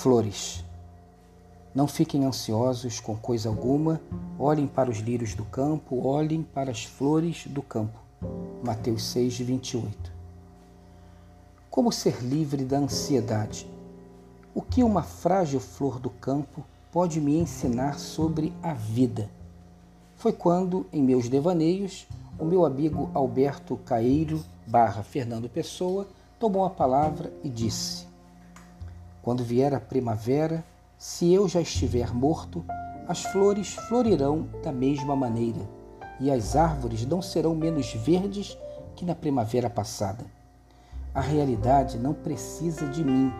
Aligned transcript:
Flores. 0.00 0.64
Não 1.74 1.86
fiquem 1.86 2.24
ansiosos 2.24 2.98
com 3.00 3.14
coisa 3.14 3.50
alguma, 3.50 4.00
olhem 4.38 4.66
para 4.66 4.88
os 4.88 4.96
lírios 4.96 5.34
do 5.34 5.44
campo, 5.44 6.06
olhem 6.06 6.42
para 6.42 6.70
as 6.70 6.86
flores 6.86 7.46
do 7.46 7.60
campo. 7.60 7.98
Mateus 8.64 9.04
6, 9.04 9.40
28. 9.40 10.10
Como 11.68 11.92
ser 11.92 12.22
livre 12.22 12.64
da 12.64 12.78
ansiedade? 12.78 13.68
O 14.54 14.62
que 14.62 14.82
uma 14.82 15.02
frágil 15.02 15.60
flor 15.60 16.00
do 16.00 16.08
campo 16.08 16.64
pode 16.90 17.20
me 17.20 17.38
ensinar 17.38 17.98
sobre 17.98 18.54
a 18.62 18.72
vida? 18.72 19.28
Foi 20.16 20.32
quando, 20.32 20.86
em 20.90 21.02
meus 21.02 21.28
devaneios, 21.28 22.06
o 22.38 22.46
meu 22.46 22.64
amigo 22.64 23.10
Alberto 23.12 23.76
Caeiro 23.84 24.42
barra 24.66 25.02
Fernando 25.02 25.46
Pessoa 25.46 26.08
tomou 26.38 26.64
a 26.64 26.70
palavra 26.70 27.30
e 27.44 27.50
disse: 27.50 28.08
Quando 29.22 29.44
vier 29.44 29.74
a 29.74 29.80
primavera, 29.80 30.64
se 30.96 31.32
eu 31.32 31.48
já 31.48 31.60
estiver 31.60 32.14
morto, 32.14 32.64
as 33.06 33.22
flores 33.24 33.74
florirão 33.88 34.48
da 34.62 34.72
mesma 34.72 35.16
maneira, 35.16 35.60
e 36.20 36.30
as 36.30 36.56
árvores 36.56 37.04
não 37.04 37.20
serão 37.20 37.54
menos 37.54 37.92
verdes 37.92 38.56
que 38.94 39.04
na 39.04 39.14
primavera 39.14 39.68
passada. 39.68 40.24
A 41.14 41.20
realidade 41.20 41.98
não 41.98 42.14
precisa 42.14 42.86
de 42.86 43.02
mim. 43.02 43.32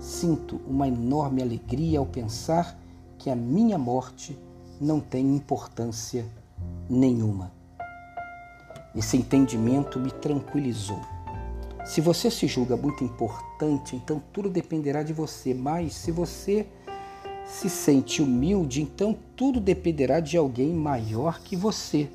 Sinto 0.00 0.60
uma 0.66 0.88
enorme 0.88 1.42
alegria 1.42 1.98
ao 1.98 2.06
pensar 2.06 2.76
que 3.18 3.30
a 3.30 3.36
minha 3.36 3.78
morte 3.78 4.38
não 4.80 4.98
tem 4.98 5.34
importância 5.36 6.26
nenhuma. 6.88 7.52
Esse 8.94 9.16
entendimento 9.16 9.98
me 9.98 10.10
tranquilizou. 10.10 11.00
Se 11.84 12.00
você 12.00 12.30
se 12.30 12.46
julga 12.46 12.76
muito 12.76 13.04
importante, 13.04 13.94
então 13.94 14.22
tudo 14.32 14.48
dependerá 14.48 15.02
de 15.02 15.12
você, 15.12 15.52
mas 15.52 15.94
se 15.94 16.10
você 16.10 16.66
se 17.46 17.68
sente 17.68 18.22
humilde, 18.22 18.80
então 18.80 19.14
tudo 19.36 19.60
dependerá 19.60 20.18
de 20.18 20.36
alguém 20.36 20.72
maior 20.72 21.40
que 21.40 21.54
você. 21.54 22.08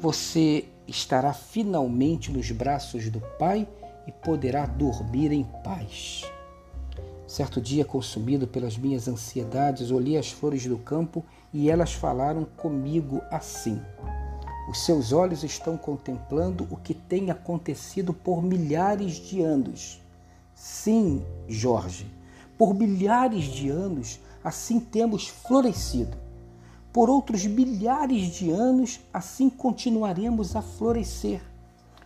Você 0.00 0.64
estará 0.86 1.32
finalmente 1.32 2.32
nos 2.32 2.50
braços 2.50 3.08
do 3.08 3.20
Pai 3.38 3.68
e 4.04 4.10
poderá 4.10 4.66
dormir 4.66 5.30
em 5.30 5.44
paz. 5.62 6.24
Certo 7.26 7.60
dia, 7.60 7.84
consumido 7.84 8.46
pelas 8.46 8.76
minhas 8.76 9.06
ansiedades, 9.06 9.90
olhei 9.90 10.16
as 10.16 10.30
flores 10.30 10.66
do 10.66 10.78
campo 10.78 11.24
e 11.52 11.70
elas 11.70 11.92
falaram 11.92 12.44
comigo 12.56 13.20
assim: 13.30 13.80
Os 14.68 14.84
seus 14.84 15.12
olhos 15.12 15.44
estão 15.44 15.76
contemplando 15.76 16.66
o 16.70 16.76
que 16.76 16.92
tem 16.92 17.30
acontecido 17.30 18.12
por 18.12 18.42
milhares 18.42 19.14
de 19.14 19.40
anos. 19.40 20.00
Sim, 20.54 21.24
Jorge, 21.48 22.06
por 22.58 22.74
milhares 22.74 23.44
de 23.44 23.68
anos 23.68 24.18
assim 24.46 24.78
temos 24.78 25.26
florescido. 25.26 26.16
Por 26.92 27.10
outros 27.10 27.44
milhares 27.44 28.28
de 28.34 28.50
anos, 28.50 29.00
assim 29.12 29.50
continuaremos 29.50 30.54
a 30.54 30.62
florescer. 30.62 31.42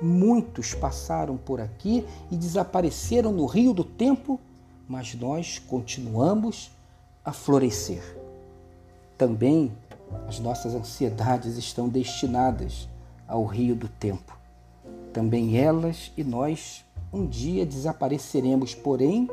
Muitos 0.00 0.74
passaram 0.74 1.36
por 1.36 1.60
aqui 1.60 2.06
e 2.30 2.36
desapareceram 2.36 3.32
no 3.32 3.44
rio 3.44 3.74
do 3.74 3.84
tempo, 3.84 4.40
mas 4.88 5.14
nós 5.14 5.58
continuamos 5.58 6.70
a 7.22 7.32
florescer. 7.32 8.02
Também 9.16 9.70
as 10.28 10.38
nossas 10.38 10.74
ansiedades 10.74 11.56
estão 11.56 11.88
destinadas 11.88 12.88
ao 13.26 13.44
rio 13.44 13.74
do 13.74 13.88
tempo. 13.88 14.36
Também 15.12 15.58
elas 15.58 16.12
e 16.16 16.24
nós 16.24 16.84
um 17.12 17.26
dia 17.26 17.66
desapareceremos, 17.66 18.74
porém 18.74 19.28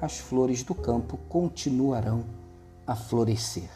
as 0.00 0.18
flores 0.18 0.62
do 0.62 0.74
campo 0.74 1.18
continuarão 1.28 2.24
a 2.86 2.96
florescer. 2.96 3.68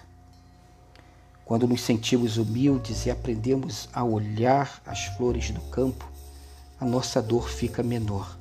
Quando 1.45 1.69
nos 1.69 1.83
sentimos 1.83 2.39
humildes 2.39 3.05
e 3.05 3.11
aprendemos 3.11 3.89
a 3.93 4.03
olhar 4.03 4.83
as 4.87 5.05
flores 5.05 5.51
do 5.51 5.61
campo, 5.63 6.11
a 6.81 6.87
nossa 6.87 7.21
dor 7.21 7.49
fica 7.49 7.83
menor. 7.83 8.39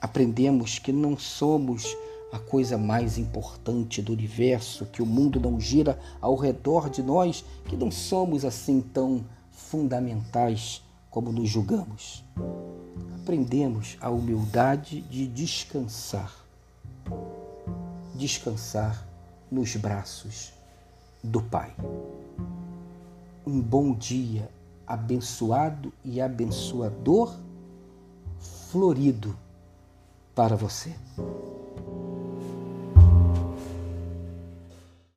Aprendemos 0.00 0.78
que 0.78 0.90
não 0.90 1.18
somos 1.18 1.94
a 2.32 2.38
coisa 2.38 2.76
mais 2.76 3.18
importante 3.18 4.02
do 4.02 4.12
universo, 4.12 4.86
que 4.86 5.02
o 5.02 5.06
mundo 5.06 5.40
não 5.40 5.60
gira 5.60 5.98
ao 6.20 6.36
redor 6.36 6.90
de 6.90 7.02
nós, 7.02 7.44
que 7.64 7.76
não 7.76 7.90
somos 7.90 8.44
assim 8.44 8.80
tão 8.80 9.24
fundamentais 9.50 10.82
como 11.10 11.32
nos 11.32 11.48
julgamos. 11.48 12.24
Aprendemos 13.22 13.96
a 14.00 14.10
humildade 14.10 15.00
de 15.02 15.26
descansar 15.26 16.48
descansar 18.18 19.06
nos 19.50 19.76
braços 19.76 20.52
do 21.22 21.40
Pai. 21.40 21.74
Um 23.46 23.60
bom 23.60 23.94
dia 23.94 24.50
abençoado 24.86 25.92
e 26.04 26.20
abençoador, 26.20 27.34
florido 28.38 29.38
para 30.34 30.56
você. 30.56 30.94